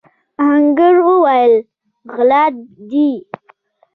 [0.43, 1.53] آهنګر وويل:
[2.13, 2.43] غله
[2.89, 3.09] دي!